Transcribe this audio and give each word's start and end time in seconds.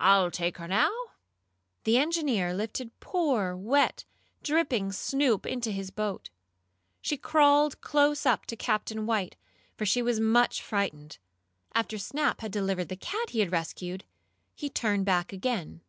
"I'll 0.00 0.30
take 0.30 0.58
her 0.58 0.68
now." 0.68 0.90
The 1.84 1.96
engineer 1.96 2.52
lifted 2.52 2.90
poor, 3.00 3.56
wet, 3.56 4.04
dripping 4.42 4.92
Snoop 4.92 5.46
into 5.46 5.72
his 5.72 5.90
boat. 5.90 6.28
She 7.00 7.16
crawled 7.16 7.80
close 7.80 8.26
up 8.26 8.44
to 8.48 8.54
Captain 8.56 9.06
White, 9.06 9.34
for 9.74 9.86
she 9.86 10.02
was 10.02 10.20
much 10.20 10.60
frightened. 10.60 11.16
After 11.74 11.96
Snap 11.96 12.42
had 12.42 12.52
delivered 12.52 12.90
the 12.90 12.96
cat 12.96 13.30
he 13.30 13.40
had 13.40 13.50
rescued, 13.50 14.04
he 14.54 14.68
turned 14.68 15.06
back 15.06 15.32
again. 15.32 15.80